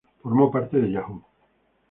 Formó 0.23 0.49
parte 0.49 0.79
de 0.81 0.91
Yahoo! 0.93 1.23